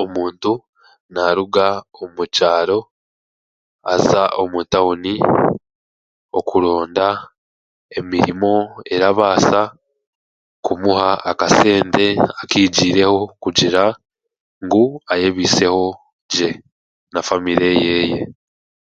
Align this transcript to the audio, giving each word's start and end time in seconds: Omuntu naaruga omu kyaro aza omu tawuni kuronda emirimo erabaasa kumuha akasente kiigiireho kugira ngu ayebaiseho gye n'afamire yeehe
Omuntu 0.00 0.52
naaruga 1.12 1.66
omu 2.02 2.22
kyaro 2.34 2.78
aza 3.94 4.22
omu 4.42 4.58
tawuni 4.72 5.12
kuronda 6.48 7.08
emirimo 7.98 8.52
erabaasa 8.94 9.60
kumuha 10.64 11.08
akasente 11.30 12.06
kiigiireho 12.50 13.18
kugira 13.42 13.82
ngu 14.64 14.82
ayebaiseho 15.12 15.84
gye 16.32 16.50
n'afamire 17.12 17.68
yeehe 17.84 18.20